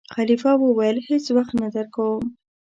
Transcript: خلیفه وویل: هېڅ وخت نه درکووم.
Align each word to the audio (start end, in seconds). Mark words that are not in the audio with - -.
خلیفه 0.15 0.51
وویل: 0.57 0.97
هېڅ 1.09 1.25
وخت 1.37 1.53
نه 1.61 1.67
درکووم. 1.75 2.25